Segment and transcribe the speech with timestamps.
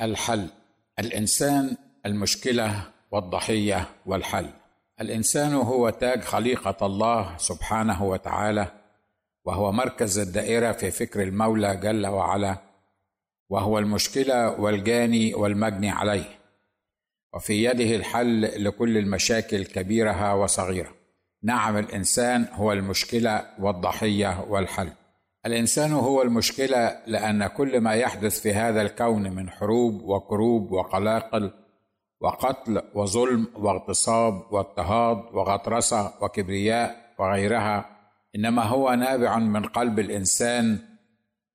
[0.00, 0.48] الحل.
[0.98, 4.50] الإنسان المشكلة والضحية والحل.
[5.00, 8.72] الإنسان هو تاج خليقة الله سبحانه وتعالى
[9.44, 12.58] وهو مركز الدائرة في فكر المولى جل وعلا
[13.48, 16.38] وهو المشكلة والجاني والمجني عليه.
[17.34, 20.94] وفي يده الحل لكل المشاكل كبيرها وصغيرة.
[21.42, 24.92] نعم الإنسان هو المشكلة والضحية والحل.
[25.46, 31.50] الإنسان هو المشكلة لأن كل ما يحدث في هذا الكون من حروب وكروب وقلاقل
[32.20, 37.96] وقتل وظلم واغتصاب واضطهاد وغطرسة وكبرياء وغيرها
[38.36, 40.78] إنما هو نابع من قلب الإنسان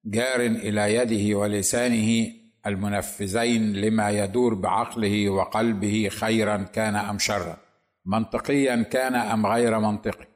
[0.05, 2.27] جار إلى يده ولسانه
[2.65, 7.57] المنفذين لما يدور بعقله وقلبه خيرا كان أم شرا
[8.05, 10.27] منطقيا كان أم غير منطقي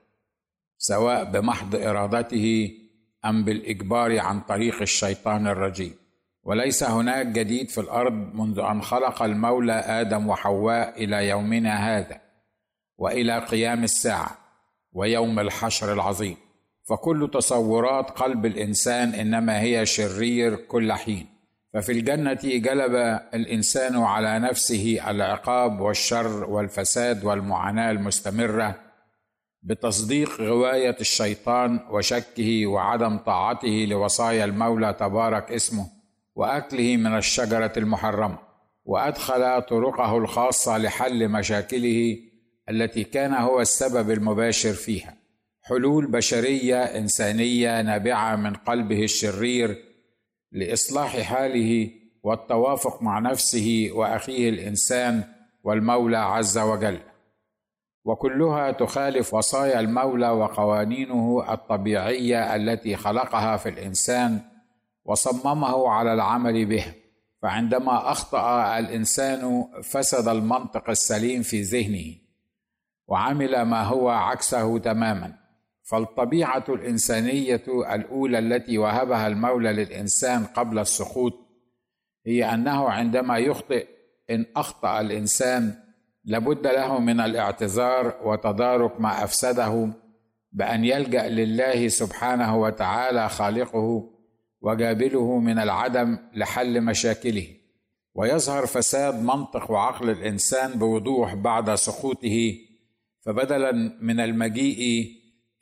[0.78, 2.72] سواء بمحض إرادته
[3.26, 5.96] أم بالإجبار عن طريق الشيطان الرجيم.
[6.44, 12.22] وليس هناك جديد في الأرض منذ أن خلق المولى آدم وحواء إلى يومنا هذا
[12.98, 14.38] وإلى قيام الساعة
[14.94, 16.38] ويوم الحشر العظيم.
[16.90, 21.36] فكل تصورات قلب الإنسان إنما هي شرير كل حين.
[21.74, 22.96] ففي الجنة جلب
[23.34, 28.85] الإنسان على نفسه العقاب والشر والفساد والمعاناة المستمرة
[29.66, 35.88] بتصديق غوايه الشيطان وشكه وعدم طاعته لوصايا المولى تبارك اسمه
[36.36, 38.38] وأكله من الشجرة المحرمة
[38.86, 42.18] وأدخل طرقه الخاصة لحل مشاكله
[42.70, 45.18] التي كان هو السبب المباشر فيها.
[45.62, 49.78] حلول بشرية إنسانية نابعة من قلبه الشرير
[50.52, 51.90] لإصلاح حاله
[52.24, 55.24] والتوافق مع نفسه وأخيه الإنسان
[55.64, 57.00] والمولى عز وجل.
[58.06, 64.42] وكلها تخالف وصايا المولى وقوانينه الطبيعية التي خلقها في الإنسان
[65.06, 66.94] وصممه على العمل بها
[67.42, 72.16] فعندما أخطأ الإنسان فسد المنطق السليم في ذهنه
[73.08, 75.34] وعمل ما هو عكسه تماما.
[75.84, 81.34] فالطبيعة الإنسانية الأولى التي وهبها المولى للإنسان قبل السقوط
[82.26, 83.88] هي أنه عندما يخطئ
[84.30, 85.85] إن أخطأ الإنسان
[86.26, 89.90] لابد له من الاعتذار وتدارك ما أفسده
[90.52, 94.10] بأن يلجأ لله سبحانه وتعالى خالقه
[94.62, 97.48] وجابله من العدم لحل مشاكله.
[98.16, 102.56] ويظهر فساد منطق وعقل الإنسان بوضوح بعد سقوطه
[103.22, 103.72] فبدلا
[104.02, 105.12] من المجيء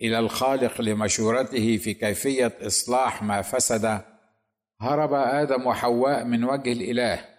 [0.01, 4.01] إلى الخالق لمشورته في كيفية إصلاح ما فسد
[4.81, 7.32] هرب آدم وحواء من وجه الإله.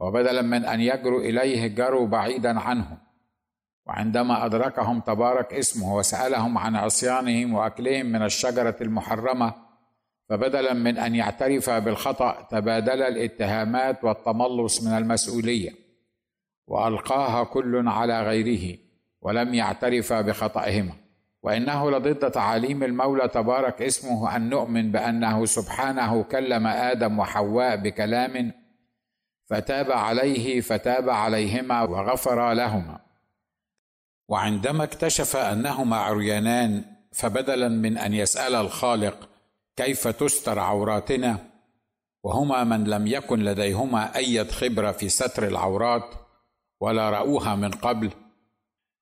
[0.00, 2.98] وبدلا من أن يجروا إليه جروا بعيدا عنه.
[3.86, 9.54] وعندما أدركهم تبارك اسمه وسألهم عن عصيانهم وأكلهم من الشجرة المحرمة
[10.28, 15.70] فبدلا من أن يعترف بالخطأ تبادل الاتهامات والتملص من المسؤولية
[16.66, 18.78] وألقاها كل على غيره
[19.22, 20.92] ولم يعترف بخطئهما.
[21.42, 28.52] وإنه لضد تعاليم المولى تبارك اسمه أن نؤمن بأنه سبحانه كلم آدم وحواء بكلام
[29.50, 33.00] فتاب عليه فتاب عليهما وغفر لهما.
[34.28, 39.28] وعندما اكتشف أنهما عريانان فبدلا من أن يسأل الخالق
[39.76, 41.38] كيف تستر عوراتنا
[42.22, 46.14] وهما من لم يكن لديهما أي خبرة في ستر العورات
[46.80, 48.10] ولا رأوها من قبل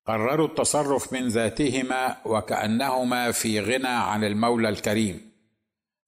[0.06, 5.32] قرروا التصرف من ذاتهما وكأنهما في غنى عن المولى الكريم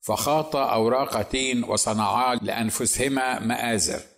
[0.01, 4.10] فخاطا أوراق تين وصنعا لأنفسهما مآزر.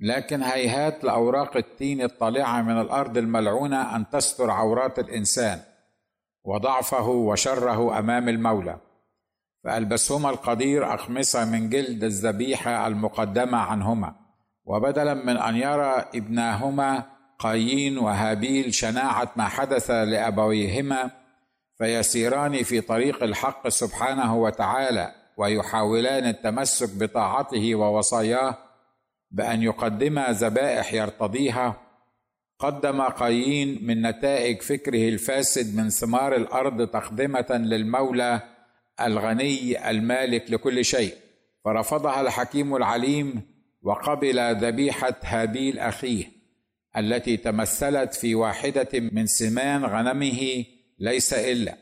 [0.00, 5.60] لكن هيهات لأوراق التين الطالعة من الأرض الملعونة أن تستر عورات الإنسان
[6.44, 8.78] وضعفه وشره أمام المولى.
[9.64, 14.14] فألبسهما القدير اخمصه من جلد الذبيحة المقدمة عنهما
[14.64, 17.04] وبدلا من أن يرى ابناهما
[17.38, 21.10] قايين وهابيل شناعة ما حدث لأبويهما
[21.78, 28.58] فيسيران في طريق الحق سبحانه وتعالى ويحاولان التمسك بطاعته ووصاياه
[29.30, 31.80] بأن يقدم ذبائح يرتضيها
[32.58, 38.40] قدم قايين من نتائج فكره الفاسد من ثمار الأرض تقدمة للمولى
[39.00, 41.14] الغني المالك لكل شيء.
[41.64, 43.42] فرفضها الحكيم العليم
[43.82, 46.24] وقبل ذبيحة هابيل أخيه
[46.96, 50.64] التي تمثلت في واحدة من سمان غنمه
[50.98, 51.74] ليس إلا.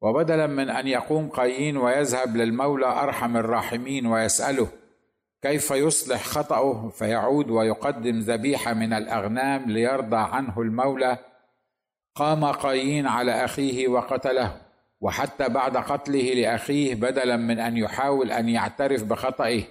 [0.00, 4.68] وبدلا من أن يقوم قايين ويذهب للمولى أرحم الراحمين ويسأله
[5.42, 11.18] كيف يصلح خطأه فيعود ويقدم ذبيحة من الأغنام ليرضى عنه المولى.
[12.14, 14.56] قام قايين على أخيه وقتله
[15.00, 19.62] وحتى بعد قتله لأخيه بدلا من أن يحاول أن يعترف بخطئه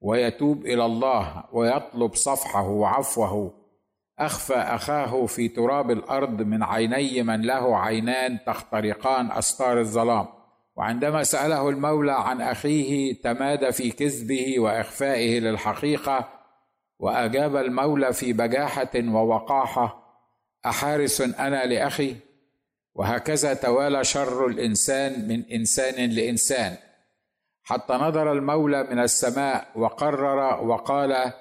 [0.00, 3.54] ويتوب إلى الله ويطلب صفحه وعفوه.
[4.18, 10.26] أخفى أخاه في تراب الأرض من عيني من له عينان تخترقان أستار الظلام.
[10.76, 16.28] وعندما سأله المولى عن أخيه تمادى في كذبه وإخفائه للحقيقة
[16.98, 20.04] وأجاب المولى في بجاحة ووقاحة
[20.66, 22.16] أحارس أنا لأخي.
[22.94, 26.76] وهكذا توالى شر الإنسان من إنسان لإنسان.
[27.62, 31.32] حتى نظر المولى من السماء وقرر وقال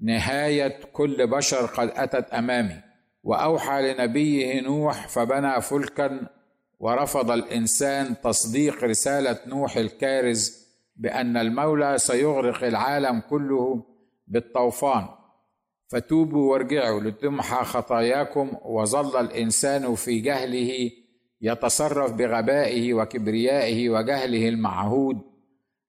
[0.00, 2.80] نهاية كل بشر قد أتت أمامي.
[3.22, 6.26] وأوحى لنبيه نوح فبنى فلكا
[6.80, 10.66] ورفض الإنسان تصديق رسالة نوح الكارز
[10.96, 13.84] بأن المولى سيغرق العالم كله
[14.26, 15.08] بالطوفان.
[15.88, 20.90] فتوبوا وارجعوا لتمحى خطاياكم وظل الإنسان في جهله
[21.40, 25.16] يتصرف بغبائه وكبريائه وجهله المعهود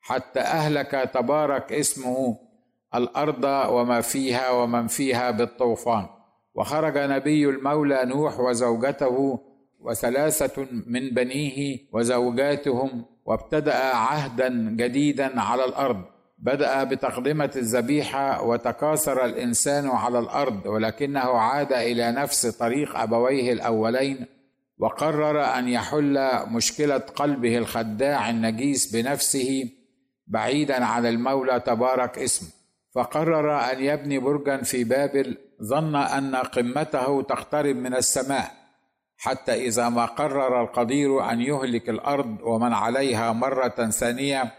[0.01, 2.37] حتى أهلك تبارك اسمه
[2.95, 6.05] الأرض وما فيها ومن فيها بالطوفان.
[6.55, 9.39] وخرج نبي المولى نوح وزوجته
[9.81, 16.01] وثلاثة من بنيه وزوجاتهم وابتدأ عهدا جديدا على الأرض.
[16.37, 24.25] بدأ بتقدمة الذبيحة وتكاثر الإنسان على الأرض ولكنه عاد إلى نفس طريق أبويه الأولين
[24.77, 29.69] وقرر أن يحل مشكلة قلبه الخداع النجيس بنفسه
[30.27, 32.49] بعيدا عن المولى تبارك اسمه
[32.95, 38.60] فقرر أن يبني برجا في بابل ظن أن قمته تقترب من السماء.
[39.23, 44.51] حتى إذا ما قرر القدير أن يهلك الأرض ومن عليها مرة ثانية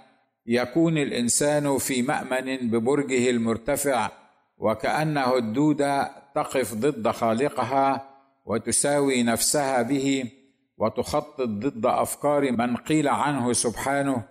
[0.47, 4.09] يكون الإنسان في مأمن ببرجه المرتفع
[4.59, 8.09] وكأنه الدوده تقف ضد خالقها
[8.45, 10.31] وتساوي نفسها به
[10.79, 14.23] وتخطط ضد أفكار من قيل عنه سبحانه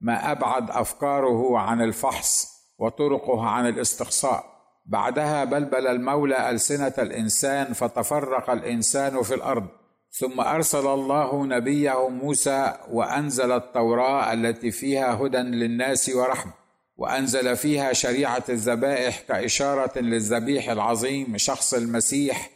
[0.00, 2.46] ما أبعد أفكاره عن الفحص
[2.78, 4.51] وطرقه عن الاستقصاء.
[4.84, 9.66] بعدها بلبل المولى ألسنة الإنسان فتفرق الإنسان في الأرض.
[10.10, 16.52] ثم أرسل الله نبيه موسى وأنزل التوراة التي فيها هدى للناس ورحمة.
[16.96, 22.50] وأنزل فيها شريعة الذبائح كإشارة للذبيح العظيم شخص المسيح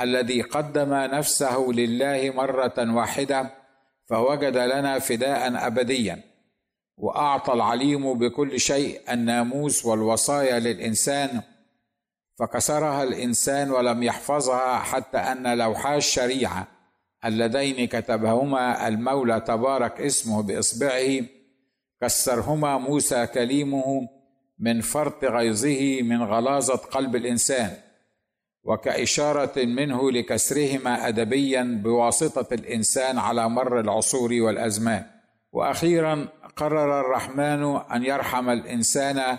[0.00, 3.50] الذي قدم نفسه لله مرة واحدة
[4.08, 6.29] فوجد لنا فداء ابديا.
[7.00, 11.42] وأعطى العليم بكل شيء الناموس والوصايا للإنسان
[12.38, 16.66] فكسرها الإنسان ولم يحفظها حتى أن لوحا الشريعة
[17.24, 21.20] اللذين كتبهما المولى تبارك اسمه بإصبعه
[22.00, 24.08] كسرهما موسى كليمه
[24.58, 27.76] من فرط غيظه من غلاظة قلب الإنسان
[28.64, 35.19] وكإشارة منه لكسرهما ادبيا بواسطة الإنسان على مر العصور والأزمان.
[35.52, 39.38] وأخيرا قرر الرحمن أن يرحم الإنسان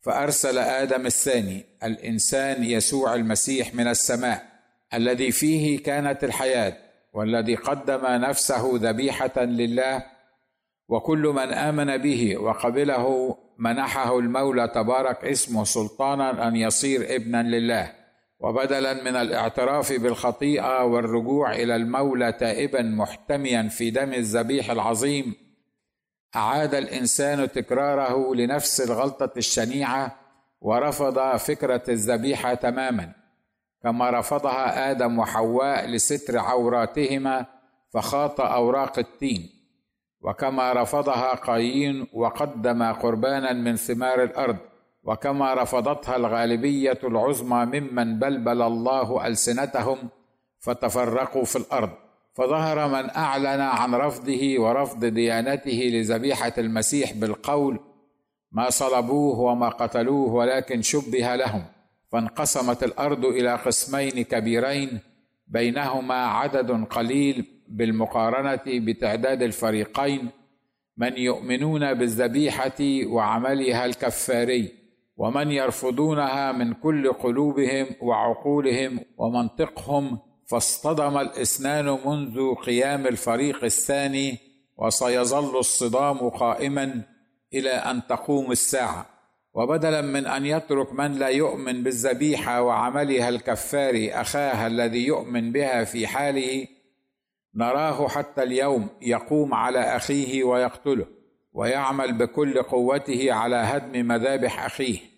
[0.00, 4.50] فأرسل آدم الثاني الإنسان يسوع المسيح من السماء
[4.94, 6.76] الذي فيه كانت الحياة
[7.12, 10.04] والذي قدم نفسه ذبيحة لله
[10.88, 17.99] وكل من آمن به وقبله منحه المولى تبارك اسمه سلطانا أن يصير ابنا لله.
[18.40, 25.34] وبدلا من الاعتراف بالخطيئة والرجوع إلى المولى تائبا محتميا في دم الذبيح العظيم
[26.36, 30.16] أعاد الإنسان تكراره لنفس الغلطة الشنيعة
[30.60, 33.12] ورفض فكرة الذبيحة تماما
[33.82, 37.46] كما رفضها آدم وحواء لستر عوراتهما
[37.92, 39.48] فخاط أوراق التين
[40.20, 44.56] وكما رفضها قايين وقدم قربانا من ثمار الأرض.
[45.02, 49.98] وكما رفضتها الغالبية العظمى ممن بلبل الله ألسنتهم
[50.58, 51.90] فتفرقوا في الأرض.
[52.34, 57.80] فظهر من أعلن عن رفضه ورفض ديانته لذبيحة المسيح بالقول
[58.52, 61.64] ما صلبوه وما قتلوه ولكن شبه لهم.
[62.12, 65.00] فانقسمت الأرض إلى قسمين كبيرين
[65.46, 70.30] بينهما عدد قليل بالمقارنة بتعداد الفريقين
[70.96, 74.79] من يؤمنون بالذبيحة وعملها الكفاري.
[75.20, 84.38] ومن يرفضونها من كل قلوبهم وعقولهم ومنطقهم فاصطدم الاثنان منذ قيام الفريق الثاني
[84.76, 87.02] وسيظل الصدام قائما
[87.54, 89.06] إلى أن تقوم الساعة.
[89.54, 96.06] وبدلا من أن يترك من لا يؤمن بالذبيحة وعملها الكفار اخاه الذي يؤمن بها في
[96.06, 96.66] حاله
[97.54, 101.06] نراه حتى اليوم يقوم على أخيه ويقتله
[101.52, 105.09] ويعمل بكل قوته على هدم مذابح أخيه.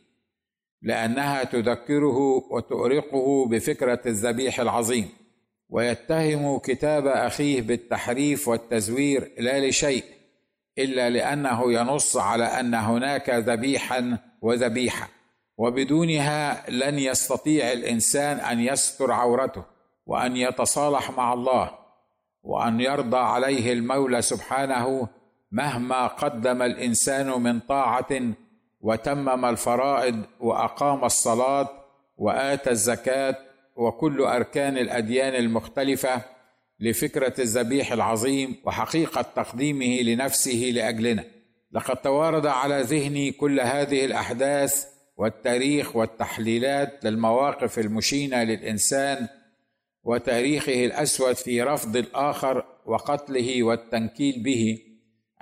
[0.82, 2.18] لأنها تذكره
[2.50, 5.08] وتؤرقه بفكرة الذبيح العظيم
[5.68, 10.04] ويتهم كتاب أخيه بالتحريف والتزوير لا لشيء
[10.78, 15.08] إلا لأنه ينص على أن هناك ذبيحا وذبيحة
[15.58, 19.64] وبدونها لن يستطيع الإنسان أن يستر عورته
[20.06, 21.70] وأن يتصالح مع الله
[22.42, 25.08] وأن يرضى عليه المولى سبحانه
[25.52, 28.32] مهما قدم الإنسان من طاعة
[28.82, 31.68] وتمم الفرائض وأقام الصلاة
[32.16, 33.36] وآتى الزكاة
[33.76, 36.22] وكل أركان الأديان المختلفة
[36.80, 41.24] لفكرة الذبيح العظيم وحقيقة تقديمه لنفسه لأجلنا.
[41.72, 44.86] لقد توارد على ذهني كل هذه الأحداث
[45.16, 49.28] والتاريخ والتحليلات للمواقف المشينة للإنسان
[50.04, 54.78] وتاريخه الأسود في رفض الآخر وقتله والتنكيل به.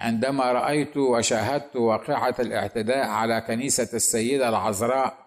[0.00, 5.18] عندما رأيت وشاهدت واقعة الاعتداء على كنيسة السيدة العذراء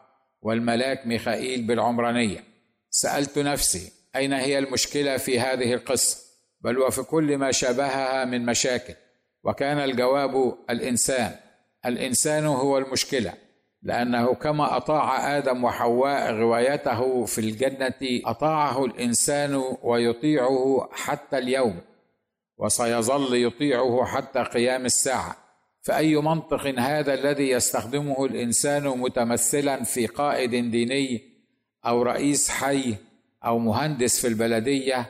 [0.41, 2.43] والملاك ميخائيل بالعمرانية.
[2.89, 6.17] سألت نفسي أين هي المشكلة في هذه القصة؟
[6.61, 8.93] بل وفي كل ما شابهها من مشاكل.
[9.43, 11.35] وكان الجواب الإنسان.
[11.85, 13.33] الإنسان هو المشكلة
[13.83, 21.81] لأنه كما أطاع آدم وحواء غوايته في الجنة أطاعه الإنسان ويطيعه حتى اليوم.
[22.57, 25.43] وسيظل يطيعه حتى قيام الساعة.
[25.81, 31.21] فأي منطق هذا الذي يستخدمه الإنسان متمثلا في قائد ديني
[31.85, 32.95] أو رئيس حي
[33.45, 35.09] أو مهندس في البلدية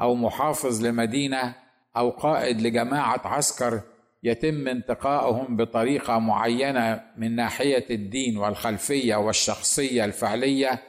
[0.00, 1.54] أو محافظ لمدينة
[1.96, 3.80] أو قائد لجماعة عسكر
[4.22, 10.82] يتم انتقائهم بطريقة معينة من ناحية الدين والخلفية والشخصية الفعلية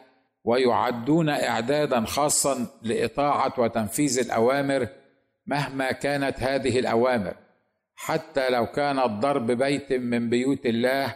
[0.43, 4.87] ويعدون اعدادا خاصا لإطاعة وتنفيذ الأوامر
[5.45, 7.35] مهما كانت هذه الأوامر
[7.95, 11.15] حتى لو كان الضرب بيت من بيوت الله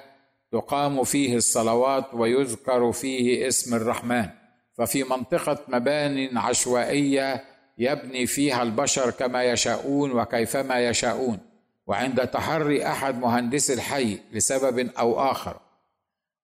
[0.51, 4.29] تقام فيه الصلوات ويذكر فيه اسم الرحمن.
[4.77, 7.43] ففي منطقة مبان عشوائية
[7.77, 11.39] يبني فيها البشر كما يشاءون وكيفما يشاءون.
[11.88, 15.59] وعند تحري أحد مهندسي الحي لسبب أو آخر.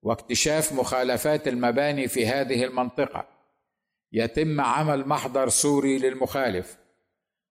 [0.01, 3.27] واكتشاف مخالفات المباني في هذه المنطقة.
[4.12, 6.77] يتم عمل محضر سوري للمخالف.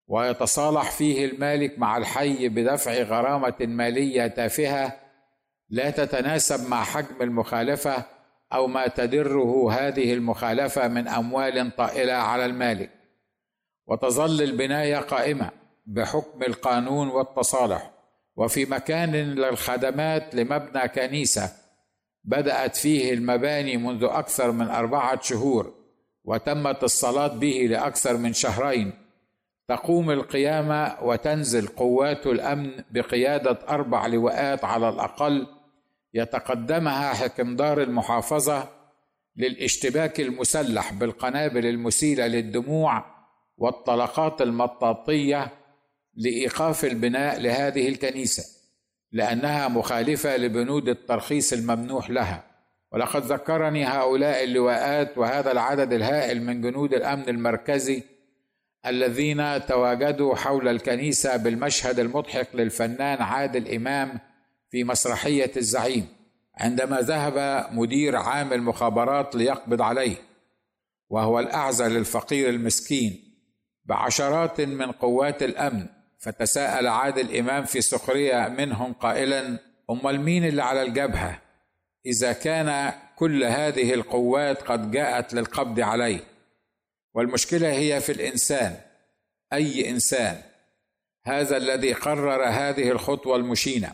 [0.06, 5.00] ويتصالح فيه المالك مع الحي بدفع غرامة مالية تافهة
[5.68, 8.04] لا تتناسب مع حجم المخالفة
[8.52, 12.90] أو ما تدره هذه المخالفة من أموال طائلة على المالك.
[13.86, 15.50] وتظل البناية قائمة
[15.86, 17.90] بحكم القانون والتصالح.
[18.36, 21.52] وفي مكان للخدمات لمبنى كنيسة
[22.24, 25.74] بدأت فيه المباني منذ أكثر من أربعة شهور
[26.24, 29.03] وتمت الصلاة به لأكثر من شهرين.
[29.68, 35.46] تقوم القيامة وتنزل قوات الأمن بقيادة أربع لواءات على الأقل
[36.14, 38.68] يتقدمها حكمدار المحافظة
[39.36, 43.04] للاشتباك المسلح بالقنابل المسيلة للدموع
[43.58, 45.52] والطلقات المطاطية
[46.14, 48.44] لإيقاف البناء لهذه الكنيسة
[49.12, 52.44] لأنها مخالفة لبنود الترخيص الممنوح لها.
[52.92, 58.02] ولقد ذكرني هؤلاء اللواءات وهذا العدد الهائل من جنود الأمن المركزي
[58.86, 64.20] الذين تواجدوا حول الكنيسة بالمشهد المضحك للفنان عادل إمام
[64.70, 66.06] في مسرحية الزعيم
[66.56, 70.16] عندما ذهب مدير عام المخابرات ليقبض عليه
[71.10, 73.20] وهو الأعزى للفقير المسكين.
[73.84, 75.86] بعشرات من قوات الأمن
[76.18, 79.58] فتساءل عادل إمام في سخرية منهم قائلا
[79.90, 81.40] أمال مين اللي على الجبهة؟
[82.06, 86.20] إذا كان كل هذه القوات قد جاءت للقبض عليه.
[87.14, 88.76] والمشكلة هي في الإنسان
[89.52, 90.36] أي إنسان.
[91.24, 93.92] هذا الذي قرر هذه الخطوة المشينة.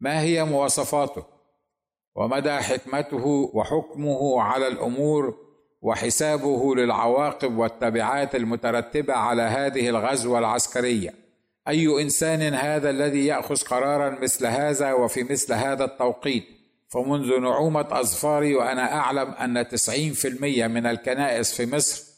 [0.00, 1.24] ما هي مواصفاته؟
[2.14, 5.38] ومدى حكمته وحكمه على الأمور
[5.82, 11.14] وحسابه للعواقب والتبعات المترتبة على هذه الغزوة العسكرية.
[11.68, 16.44] أي إنسان هذا الذي يأخذ قرارا مثل هذا وفي مثل هذا التوقيت؟
[16.88, 22.09] فمنذ نعومة أظفاري وأنا أعلم أن تسعين في المية من الكنائس في مصر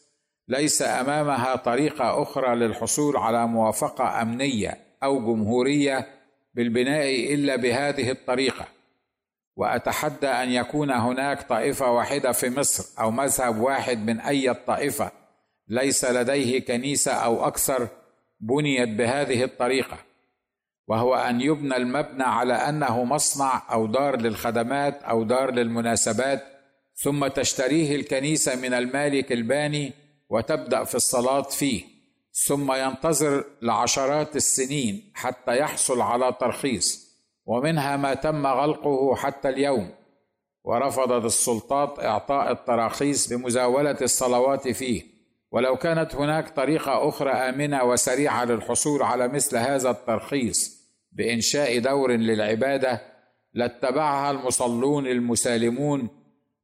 [0.48, 6.06] ليس أمامها طريقة أخرى للحصول على موافقة أمنية أو جمهورية
[6.54, 8.66] بالبناء إلا بهذه الطريقة.
[9.56, 15.10] وأتحدى أن يكون هناك طائفة واحدة في مصر أو مذهب واحد من أي طائفه
[15.68, 17.88] ليس لديه كنيسة أو أكثر
[18.40, 19.98] بنيت بهذه الطريقة.
[20.88, 26.44] وهو أن يبنى المبنى على أنه مصنع أو دار للخدمات أو دار للمناسبات
[26.94, 29.92] ثم تشتريه الكنيسة من المالك الباني
[30.32, 31.84] وتبدأ في الصلاة فيه
[32.32, 37.12] ثم ينتظر لعشرات السنين حتى يحصل على ترخيص
[37.46, 39.90] ومنها ما تم غلقه حتى اليوم.
[40.64, 45.02] ورفضت السلطات إعطاء التراخيص بمزاولة الصلوات فيه.
[45.50, 53.02] ولو كانت هناك طريقة أخرى آمنة وسريعة للحصول على مثل هذا الترخيص بإنشاء دور للعبادة
[53.54, 56.21] لاتبعها المصلون المسالمون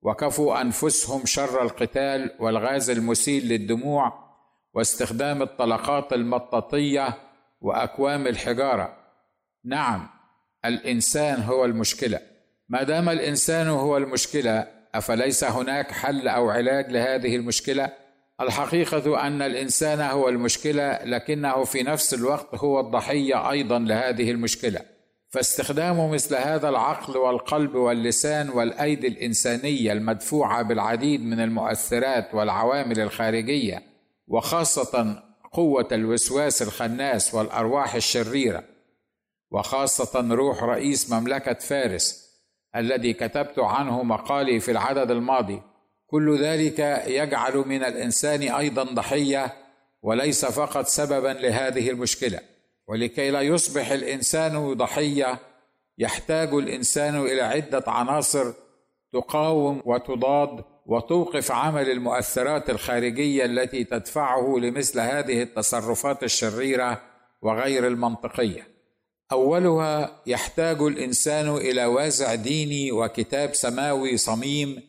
[0.09, 4.13] وكفوا أنفسهم شر القتال والغاز المسيل للدموع
[4.75, 7.15] واستخدام الطلقات المطاطية
[7.61, 8.97] وأكوام الحجارة.
[9.65, 10.09] نعم
[10.65, 12.21] الإنسان هو المشكلة.
[12.69, 17.93] ما دام الإنسان هو المشكلة أفليس هناك حل أو علاج لهذه المشكلة؟
[18.41, 24.81] الحقيقة أن الإنسان هو المشكلة لكنه في نفس الوقت هو الضحية أيضا لهذه المشكلة.
[25.31, 33.83] فاستخدام مثل هذا العقل والقلب واللسان والأيدي الإنسانية المدفوعة بالعديد من المؤثرات والعوامل الخارجية
[34.27, 38.65] وخاصة قوة الوسواس الخناس والأرواح الشريرة
[39.51, 42.29] وخاصة روح رئيس مملكة فارس
[42.77, 45.63] الذي كتبت عنه مقالي في العدد الماضي.
[46.07, 49.53] كل ذلك يجعل من الإنسان أيضا ضحية
[50.03, 52.41] وليس فقط سببا لهذه المشكلة.
[52.89, 55.39] ولكي لا يصبح الإنسان ضحية
[55.99, 58.53] يحتاج الإنسان إلى عدة عناصر
[59.13, 67.03] تقاوم وتضاد وتوقف عمل المؤثرات الخارجية التي تدفعه لمثل هذه التصرفات الشريرة
[67.43, 68.69] وغير المنطقية.
[69.33, 74.83] أولها يحتاج الإنسان إلى وازع ديني وكتاب سماوي صميم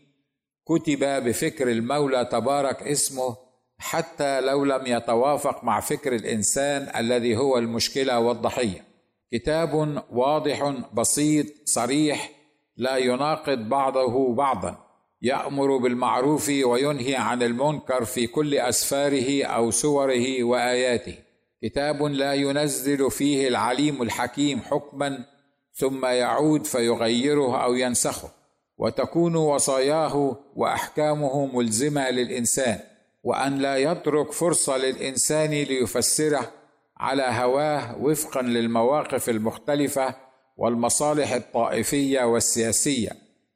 [0.67, 3.48] كتب بفكر المولى تبارك اسمه
[3.79, 8.85] حتى لو لم يتوافق مع فكر الإنسان الذي هو المشكلة والضحية.
[9.31, 12.31] كتاب واضح بسيط صريح
[12.77, 14.77] لا يناقض بعضه بعضا.
[15.21, 21.15] يأمر بالمعروف وينهي عن المنكر في كل أسفاره أو سوره وآياته.
[21.63, 25.25] كتاب لا ينزل فيه العليم الحكيم حكما
[25.73, 28.29] ثم يعود فيغيره أو ينسخه.
[28.77, 32.79] وتكون وصاياه وأحكامه ملزمة للإنسان.
[33.23, 36.51] وأن لا يترك فرصة للإنسان ليفسره
[36.97, 40.15] على هواه وفقا للمواقف المختلفة
[40.57, 43.09] والمصالح الطائفية والسياسية.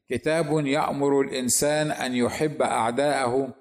[0.09, 3.53] كتاب يأمر الإنسان أن يحب أعداءه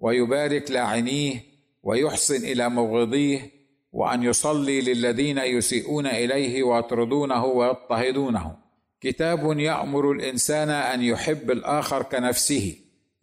[0.00, 1.42] ويبارك لاعنيه
[1.82, 3.50] ويحسن إلى مبغضيه
[3.92, 8.56] وأن يصلي للذين يسيئون إليه ويطردونه ويضطهدونه.
[9.00, 12.76] كتاب يأمر الإنسان أن يحب الآخر كنفسه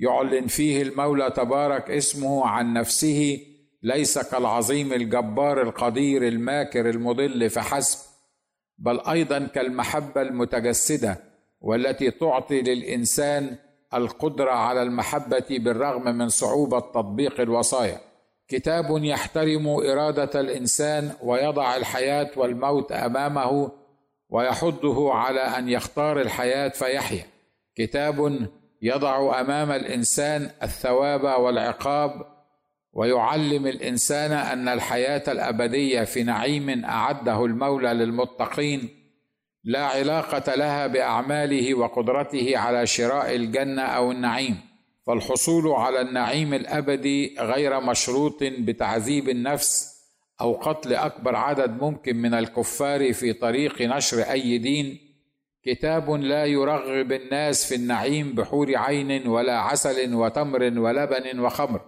[0.03, 3.39] يعلن فيه المولى تبارك اسمه عن نفسه
[3.83, 7.99] ليس كالعظيم الجبار القدير الماكر المضل فحسب
[8.77, 11.17] بل أيضا كالمحبة المتجسدة
[11.61, 13.55] والتي تعطي للإنسان
[13.93, 17.99] القدرة على المحبة بالرغم من صعوبة تطبيق الوصايا.
[18.47, 23.71] كتاب يحترم إرادة الإنسان ويضع الحياة والموت أمامه
[24.29, 27.25] ويحضه على أن يختار الحياة فيحيا.
[27.75, 28.47] كتاب
[28.85, 32.11] يضع أمام الإنسان الثواب والعقاب
[32.93, 38.89] ويعلم الإنسان أن الحياة الأبدية في نعيم أعده المولى للمتقين
[39.63, 44.57] لا علاقة لها بأعماله وقدرته على شراء الجنة أو النعيم.
[45.07, 49.93] فالحصول على النعيم الأبدي غير مشروط بتعذيب النفس
[50.41, 55.12] أو قتل أكبر عدد ممكن من الكفار في طريق نشر أي دين
[55.65, 61.81] كتاب لا يرغب الناس في النعيم بحور عين ولا عسل وتمر ولبن وخمر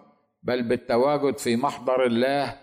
[0.43, 2.55] بل بالتواجد في محضر الله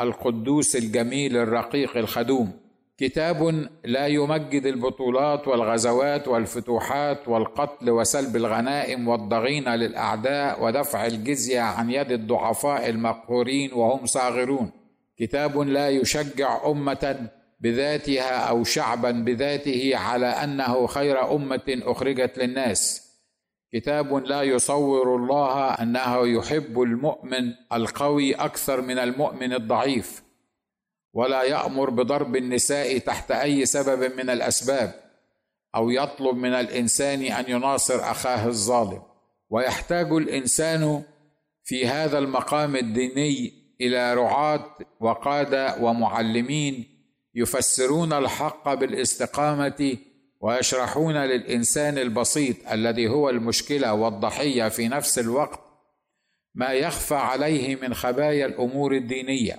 [0.00, 2.52] القدوس الجميل الرقيق الخدوم.
[2.98, 12.12] كتاب لا يمجد البطولات والغزوات والفتوحات والقتل وسلب الغنائم والضغينة للأعداء ودفع الجزية عن يد
[12.12, 14.70] الضعفاء المقهورين وهم صاغرون.
[15.18, 17.30] كتاب لا يشجع أمة
[17.60, 23.10] بذاتها أو شعبا بذاته على أنه خير أمة أخرجت للناس.
[23.72, 30.22] كتاب لا يصور الله أنه يحب المؤمن القوي أكثر من المؤمن الضعيف
[31.12, 34.94] ولا يأمر بضرب النساء تحت أي سبب من الأسباب
[35.74, 39.02] أو يطلب من الإنسان أن يناصر أخاه الظالم.
[39.50, 41.02] ويحتاج الإنسان
[41.64, 46.89] في هذا المقام الديني إلى رعاة وقادة ومعلمين
[47.34, 49.96] يفسرون الحق بالاستقامة
[50.40, 55.60] ويشرحون للإنسان البسيط الذي هو المشكلة والضحية في نفس الوقت
[56.54, 59.58] ما يخفى عليه من خبايا الأمور الدينية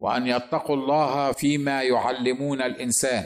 [0.00, 3.24] وأن يتقوا الله فيما يعلمون الإنسان.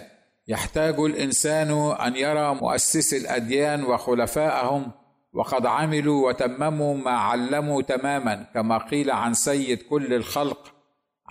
[0.49, 4.93] يحتاج الإنسان أن يرى مؤسسي الأديان وخلفاءهم
[5.33, 10.72] وقد عملوا وتمموا ما علموا تماما كما قيل عن سيد كل الخلق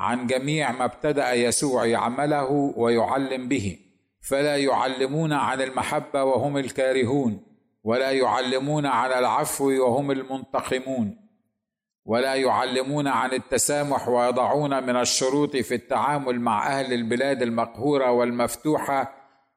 [0.02, 3.78] عن جميع ما ابتدأ يسوع يعمله ويعلم به.
[4.22, 7.44] فلا يعلمون عن المحبة وهم الكارهون
[7.84, 11.18] ولا يعلمون عن العفو وهم المنتقمون
[12.06, 19.14] ولا يعلمون عن التسامح ويضعون من الشروط في التعامل مع أهل البلاد المقهورة والمفتوحة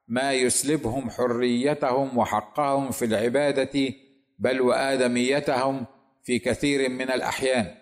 [0.08, 3.94] ما يسلبهم حريتهم وحقهم في العبادة
[4.38, 5.86] بل وآدميتهم
[6.22, 7.74] في كثير من الأحيان.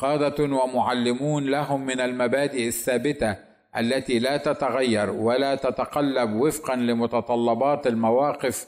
[0.00, 3.36] قادة ومعلمون لهم من المبادئ الثابتة
[3.76, 8.66] التي لا تتغير ولا تتقلب وفقا لمتطلبات المواقف.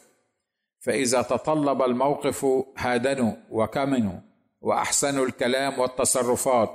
[0.80, 2.46] فإذا تطلب الموقف
[2.78, 4.18] هادنوا وكمنوا
[4.60, 6.70] وأحسنوا الكلام والتصرفات.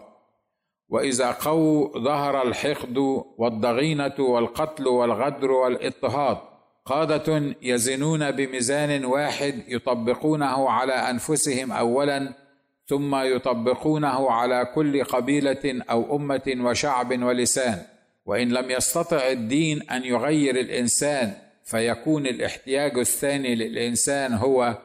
[0.89, 2.97] وإذا قووا ظهر الحقد
[3.37, 6.37] والضغينة والقتل والغدر والاضطهاد.
[6.85, 12.46] قادة يزنون بميزان واحد يطبقونه على أنفسهم اولا
[12.87, 17.85] ثم يطبقونه على كل قبيلة أو أمة وشعب ولسان.
[18.25, 24.77] وإن لم يستطع الدين أن يغير الإنسان فيكون الاحتياج الثاني للإنسان هو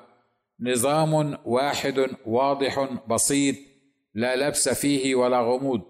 [0.61, 3.57] نظام واحد واضح بسيط
[4.15, 5.81] لا لبس فيه ولا غموض.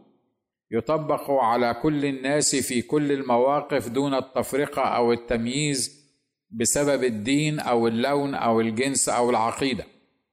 [0.71, 6.03] يطبق على كل الناس في كل المواقف دون التفرقة أو التمييز
[6.51, 9.85] بسبب الدين أو اللون أو الجنس أو العقيدة.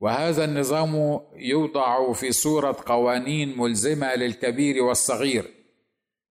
[0.01, 5.45] وهذا النظام يوضع في صورة قوانين ملزمة للكبير والصغير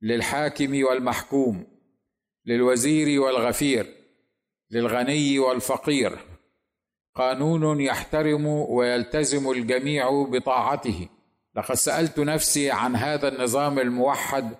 [0.02, 1.66] للحاكم والمحكوم
[2.46, 3.86] للوزير والغفير
[4.70, 6.18] للغني والفقير.
[7.14, 11.08] قانون يحترم ويلتزم الجميع بطاعته.
[11.56, 14.56] لقد سألت نفسي عن هذا النظام الموحد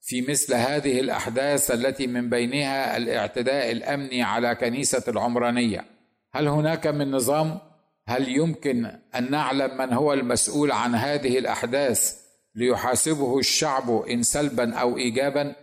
[0.00, 5.84] في مثل هذه الأحداث التي من بينها الاعتداء الأمني على كنيسة العمرانية.
[6.32, 7.73] هل هناك من نظام؟
[8.06, 12.14] هل يمكن أن نعلم من هو المسؤول عن هذه الأحداث
[12.54, 15.54] ليحاسبه الشعب إن سلبا أو ايجابا؟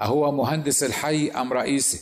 [0.00, 2.00] أهو مهندس الحي أم رئيسه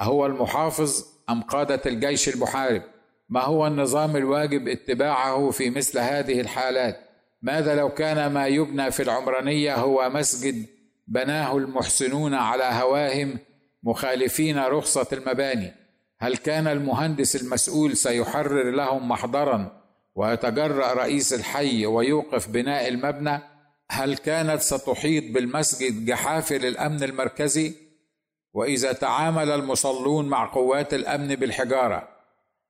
[0.00, 2.82] أهو المحافظ أم قادة الجيش المحارب؟
[3.28, 7.00] ما هو النظام الواجب اتباعه في مثل هذه الحالات؟
[7.42, 10.66] ماذا لو كان ما يبنى في العمرانية هو مسجد
[11.08, 13.38] بناه المحسنون على هواهم
[13.82, 15.72] مخالفين رخصة المباني؟
[16.20, 19.82] هل كان المهندس المسؤول سيحرر لهم محضرا
[20.14, 23.38] ويتجرأ رئيس الحي ويوقف بناء المبنى؟
[23.90, 27.74] هل كانت ستحيط بالمسجد جحافل الأمن المركزي؟
[28.54, 32.08] وإذا تعامل المصلون مع قوات الأمن بالحجارة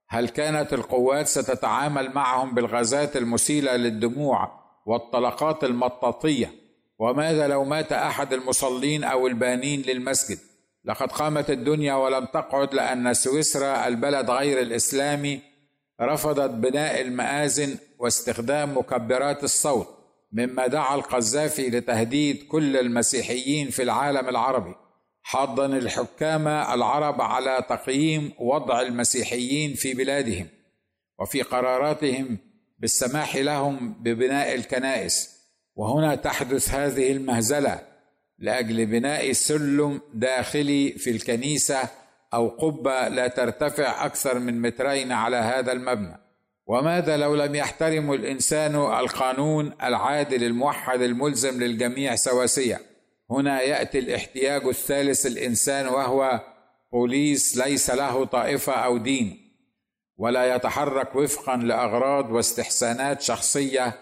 [0.09, 6.51] هل كانت القوات ستتعامل معهم بالغازات المسيلة للدموع والطلقات المطاطية؟
[6.99, 10.50] وماذا لو مات أحد المصلين أو البانين للمسجد؟
[10.85, 15.41] لقد قامت الدنيا ولم تقعد لأن سويسرا البلد غير الإسلامي
[16.01, 19.87] رفضت بناء المآذن واستخدام مكبرات الصوت
[20.31, 24.75] مما دعا القذافي لتهديد كل المسيحيين في العالم العربي.
[25.23, 30.47] حاضا الحكام العرب على تقييم وضع المسيحيين في بلادهم
[31.19, 32.37] وفي قراراتهم
[32.79, 35.41] بالسماح لهم ببناء الكنائس.
[35.75, 37.90] وهنا تحدث هذه المهزلة
[38.41, 41.79] لأجل بناء سلم داخلي في الكنيسة
[42.33, 46.17] أو قبة لا ترتفع أكثر من مترين على هذا المبنى.
[46.67, 52.79] وماذا لو لم يحترم الإنسان القانون العادل الموحد الملزم للجميع سواسية؟
[53.29, 56.41] هنا يأتي الاحتياج الثالث الإنسان وهو
[56.91, 59.37] بوليس ليس له طائفة أو دين
[60.17, 63.93] ولا يتحرك وفقا لأغراض واستحسانات شخصية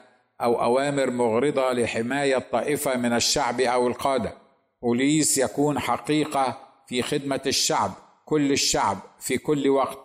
[0.42, 4.34] أو أوامر مغرضة لحماية طائفه من الشعب أو القادة.
[4.82, 7.92] بوليس يكون حقيقة في خدمة الشعب
[8.26, 10.00] كل الشعب في كل وقت.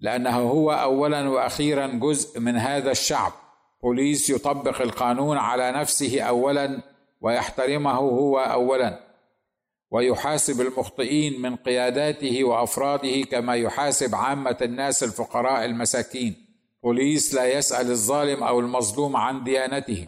[0.00, 3.32] لأنه هو اولا وأخيرا جزء من هذا الشعب.
[3.82, 6.82] بوليس يطبق القانون على نفسه اولا
[7.20, 9.08] ويحترمه هو اولا.
[9.90, 16.47] ويحاسب المخطئين من قياداته وأفراده كما يحاسب عامة الناس الفقراء المساكين.
[16.82, 20.06] بوليس لا يسأل الظالم أو المظلوم عن ديانته.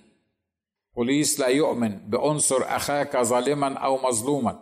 [0.96, 4.58] بوليس لا يؤمن بأنصر أخاك ظالما أو مظلوما.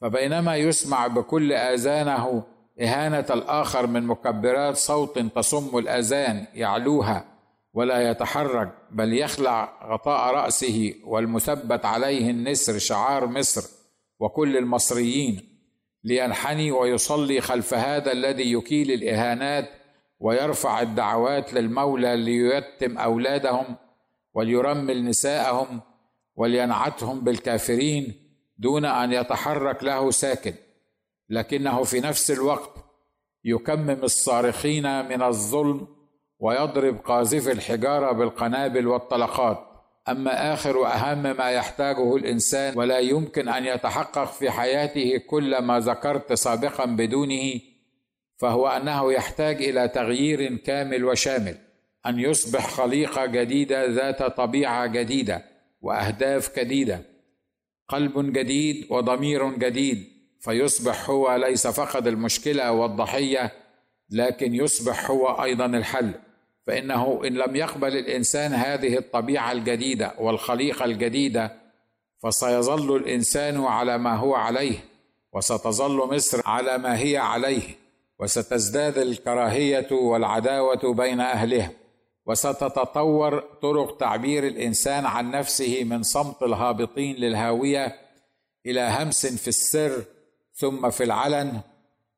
[0.00, 2.42] فبينما يسمع بكل آذانه
[2.80, 7.24] إهانة الآخر من مكبرات صوت تصم الآذان يعلوها
[7.74, 13.70] ولا يتحرك بل يخلع غطاء رأسه والمثبت عليه النسر شعار مصر
[14.20, 15.58] وكل المصريين.
[16.04, 19.70] لينحني ويصلي خلف هذا الذي يكيل الإهانات
[20.20, 23.76] ويرفع الدعوات للمولى ليتم أولادهم
[24.34, 25.80] وليرمل نساءهم
[26.36, 28.14] ولينعتهم بالكافرين
[28.58, 30.54] دون أن يتحرك له ساكن.
[31.30, 32.70] لكنه في نفس الوقت
[33.44, 35.86] يكمم الصارخين من الظلم
[36.38, 39.68] ويضرب قاذف الحجارة بالقنابل والطلقات.
[40.08, 46.32] أما آخر وأهم ما يحتاجه الإنسان ولا يمكن أن يتحقق في حياته كل ما ذكرت
[46.32, 47.60] سابقا بدونه
[48.38, 51.56] فهو أنه يحتاج إلى تغيير كامل وشامل
[52.06, 55.44] أن يصبح خليقة جديدة ذات طبيعة جديدة
[55.80, 57.02] وأهداف جديدة
[57.88, 60.04] قلب جديد وضمير جديد
[60.40, 63.52] فيصبح هو ليس فقط المشكلة والضحية
[64.10, 66.12] لكن يصبح هو أيضا الحل
[66.66, 71.52] فإنه إن لم يقبل الإنسان هذه الطبيعة الجديدة والخليقة الجديدة
[72.22, 74.78] فسيظل الإنسان على ما هو عليه
[75.32, 77.62] وستظل مصر على ما هي عليه.
[78.18, 81.70] وستزداد الكراهية والعداوة بين اهلها
[82.26, 87.96] وستتطور طرق تعبير الإنسان عن نفسه من صمت الهابطين للهاوية
[88.66, 90.04] إلى همس في السر
[90.54, 91.60] ثم في العلن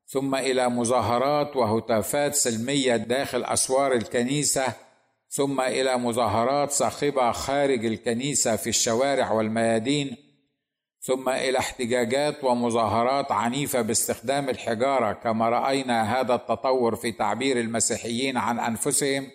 [0.07, 4.65] ثم إلى مظاهرات وهتافات سلمية داخل أسوار الكنيسة
[5.29, 10.17] ثم إلى مظاهرات صاخبة خارج الكنيسة في الشوارع والميادين
[11.03, 18.59] ثم إلى احتجاجات ومظاهرات عنيفة باستخدام الحجارة كما رأينا هذا التطور في تعبير المسيحيين عن
[18.59, 19.27] أنفسهم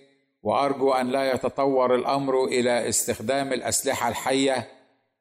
[0.43, 4.69] وأرجو أن لا يتطور الأمر إلى استخدام الأسلحة الحية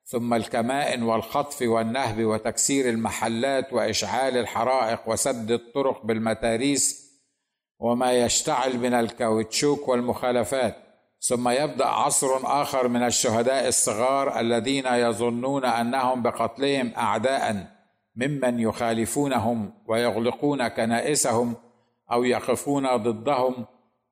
[0.05, 7.05] ثم الكمائن والخطف والنهب وتكسير المحلات وإشعال الحرائق وسد الطرق بالمتاريس
[7.79, 10.84] وما يشتعل من الكاوتشوك والمخالفات.
[11.19, 17.67] ثم يبدأ عصر آخر من الشهداء الصغار الذين يظنون أنهم بقتلهم اعداء
[18.15, 21.55] ممن يخالفونهم ويغلقون كنائسهم
[22.11, 23.65] أو يقفون ضدهم.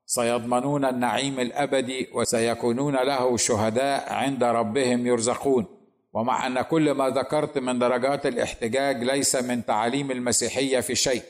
[0.06, 5.66] سيضمنون النعيم الأبدي وسيكونون له شهداء عند ربهم يرزقون.
[6.12, 11.22] ومع أن كل ما ذكرت من درجات الاحتجاج ليس من تعاليم المسيحية في شيء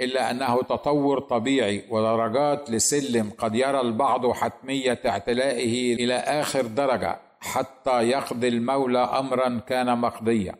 [0.00, 8.02] إلا أنه تطور طبيعي ودرجات لسلم قد يرى البعض حتمية اعتلائه إلى آخر درجة حتى
[8.02, 10.54] يقضي المولى امرا كان مقضيا.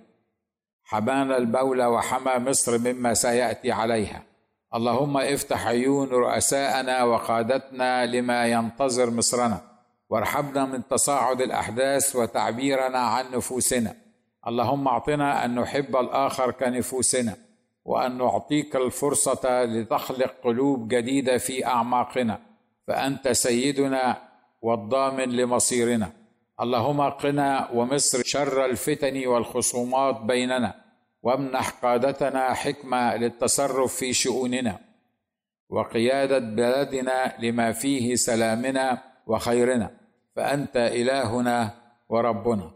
[0.84, 4.22] حمانا المولى وحمى مصر مما سيأتي عليها.
[4.74, 9.60] اللهم افتح عيون رؤساءنا وقادتنا لما ينتظر مصرنا.
[10.10, 13.96] وارحمنا من تصاعد الأحداث وتعبيرنا عن نفوسنا.
[14.46, 17.36] اللهم اعطنا أن نحب الآخر كنفوسنا.
[17.84, 22.40] وأن نعطيك الفرصة لتخلق قلوب جديدة في أعماقنا.
[22.86, 24.16] فأنت سيدنا
[24.62, 26.12] والضامن لمصيرنا.
[26.60, 30.74] اللهم قنا ومصر شر الفتن والخصومات بيننا
[31.22, 34.78] وامنح قادتنا حكمة للتصرف في شؤوننا.
[35.68, 39.90] وقيادة بلدنا لما فيه سلامنا وخيرنا.
[40.36, 41.70] فأنت إلهنا
[42.08, 42.70] وربنا.